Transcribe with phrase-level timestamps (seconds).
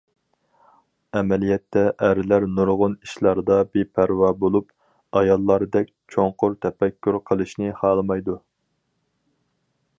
[1.19, 4.73] ئەمەلىيەتتە ئەرلەر نۇرغۇن ئىشلاردا بىپەرۋا بولۇپ،
[5.21, 8.41] ئاياللاردەك چوڭقۇر تەپەككۇر قىلىشنى خالىمايدۇ.